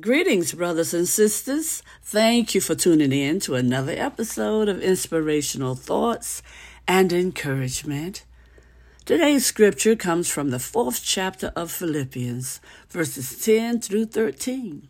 [0.00, 1.80] Greetings, brothers and sisters.
[2.02, 6.42] Thank you for tuning in to another episode of Inspirational Thoughts
[6.88, 8.24] and Encouragement.
[9.04, 14.88] Today's scripture comes from the fourth chapter of Philippians, verses 10 through 13.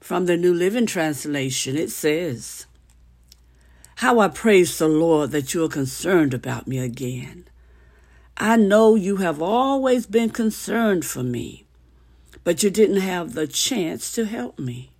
[0.00, 2.66] From the New Living Translation, it says,
[3.96, 7.44] How I praise the Lord that you are concerned about me again.
[8.36, 11.66] I know you have always been concerned for me
[12.44, 14.90] but you didn't have the chance to help me.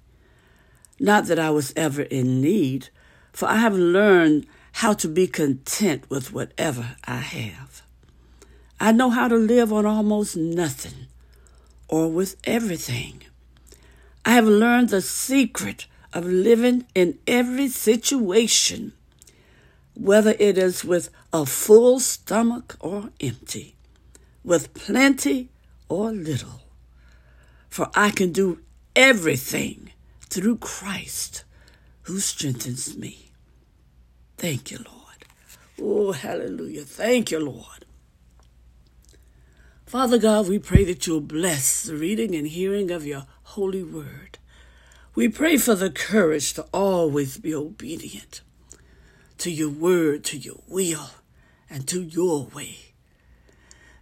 [1.01, 2.89] Not that I was ever in need,
[3.33, 7.83] for I have learned how to be content with whatever I have.
[8.81, 11.07] I know how to live on almost nothing
[11.89, 13.23] or with everything.
[14.25, 18.93] I have learned the secret of living in every situation,
[19.95, 23.77] whether it is with a full stomach or empty,
[24.45, 25.49] with plenty
[25.89, 26.62] or little
[27.73, 28.59] for I can do
[28.95, 29.93] everything
[30.29, 31.45] through Christ
[32.03, 33.31] who strengthens me.
[34.37, 35.25] Thank you, Lord.
[35.81, 36.83] Oh, hallelujah.
[36.83, 37.87] Thank you, Lord.
[39.87, 44.39] Father God, we pray that you'll bless the reading and hearing of your holy word.
[45.15, 48.43] We pray for the courage to always be obedient
[49.39, 51.09] to your word, to your will,
[51.71, 52.77] and to your way.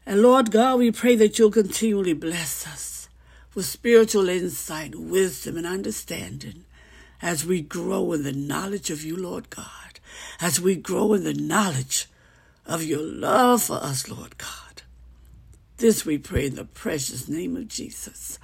[0.04, 2.99] And Lord God, we pray that you'll continually bless us
[3.54, 6.64] with spiritual insight, wisdom, and understanding
[7.22, 10.00] as we grow in the knowledge of you, Lord God,
[10.40, 12.06] as we grow in the knowledge
[12.66, 14.82] of your love for us, Lord God.
[15.76, 18.38] This we pray in the precious name of Jesus,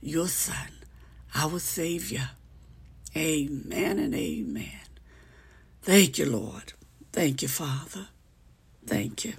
[0.00, 0.68] your Son,
[1.34, 2.30] our Savior.
[3.16, 4.80] Amen and amen.
[5.82, 6.74] Thank you, Lord.
[7.12, 8.08] Thank you, Father.
[8.86, 9.34] Thank you.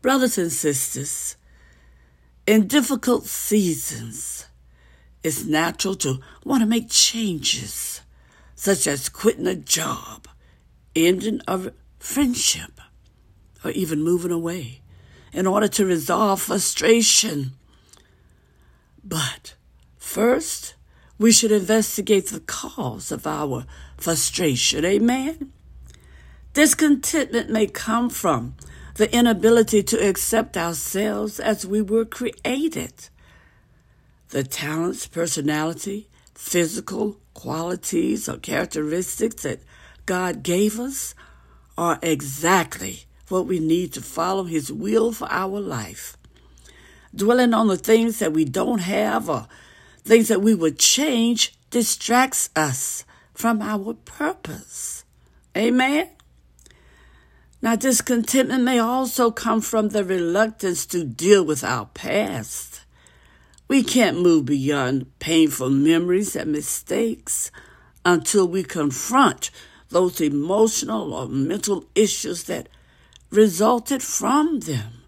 [0.00, 1.36] Brothers and sisters,
[2.46, 4.46] in difficult seasons,
[5.22, 8.00] it's natural to want to make changes,
[8.54, 10.26] such as quitting a job,
[10.96, 12.80] ending a friendship,
[13.64, 14.80] or even moving away
[15.32, 17.52] in order to resolve frustration.
[19.04, 19.54] But
[19.98, 20.74] first,
[21.18, 23.66] we should investigate the cause of our
[23.98, 24.84] frustration.
[24.84, 25.52] Amen.
[26.54, 28.56] Discontentment may come from
[28.94, 32.92] the inability to accept ourselves as we were created.
[34.30, 39.60] The talents, personality, physical qualities, or characteristics that
[40.06, 41.14] God gave us
[41.76, 46.16] are exactly what we need to follow His will for our life.
[47.14, 49.46] Dwelling on the things that we don't have or
[50.02, 55.04] things that we would change distracts us from our purpose.
[55.56, 56.08] Amen?
[57.62, 62.82] Now, discontentment may also come from the reluctance to deal with our past.
[63.68, 67.50] We can't move beyond painful memories and mistakes
[68.04, 69.50] until we confront
[69.90, 72.68] those emotional or mental issues that
[73.30, 75.02] resulted from them.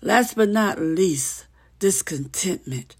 [0.00, 1.46] Last but not least,
[1.80, 2.96] discontentment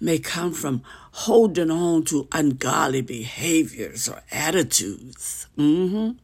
[0.00, 5.46] may come from holding on to ungodly behaviors or attitudes.
[5.56, 6.18] Mm-hmm.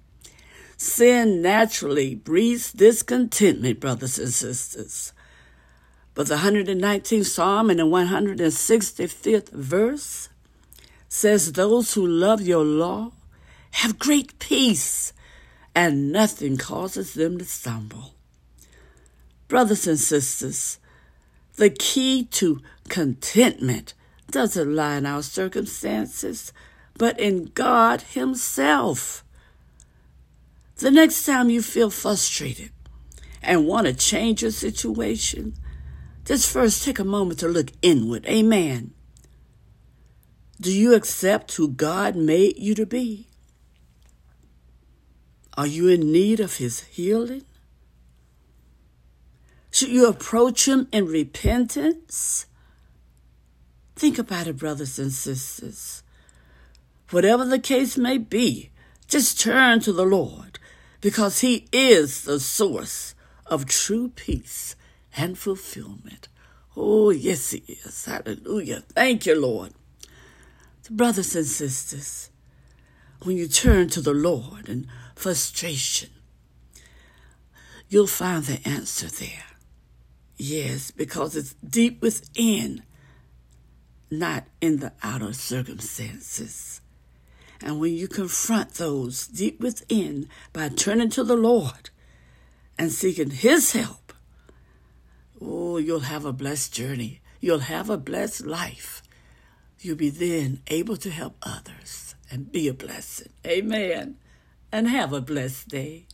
[0.81, 5.13] Sin naturally breeds discontentment, brothers and sisters.
[6.15, 10.31] But the 119th Psalm and the 165th verse
[11.07, 13.13] says, Those who love your law
[13.73, 15.13] have great peace,
[15.75, 18.15] and nothing causes them to stumble.
[19.49, 20.79] Brothers and sisters,
[21.57, 23.93] the key to contentment
[24.31, 26.55] doesn't lie in our circumstances,
[26.97, 29.23] but in God Himself.
[30.81, 32.71] The next time you feel frustrated
[33.43, 35.53] and want to change your situation,
[36.25, 38.25] just first take a moment to look inward.
[38.25, 38.95] Amen.
[40.59, 43.29] Do you accept who God made you to be?
[45.55, 47.45] Are you in need of His healing?
[49.71, 52.47] Should you approach Him in repentance?
[53.97, 56.03] Think about it, brothers and sisters.
[57.11, 58.71] Whatever the case may be,
[59.09, 60.50] just turn to the Lord
[61.01, 63.15] because He is the source
[63.47, 64.77] of true peace
[65.17, 66.29] and fulfillment.
[66.77, 68.05] Oh, yes, He is.
[68.05, 68.81] Hallelujah.
[68.95, 69.73] Thank you, Lord.
[70.91, 72.31] Brothers and sisters,
[73.23, 76.11] when you turn to the Lord in frustration,
[77.89, 79.45] you'll find the answer there.
[80.37, 82.83] Yes, because it's deep within,
[84.11, 86.81] not in the outer circumstances.
[87.63, 91.91] And when you confront those deep within by turning to the Lord
[92.79, 94.13] and seeking His help,
[95.41, 97.21] oh, you'll have a blessed journey.
[97.41, 99.03] You'll have a blessed life.
[99.81, 103.33] You'll be then able to help others and be a blessing.
[103.47, 104.17] Amen.
[104.73, 106.07] And have a blessed day.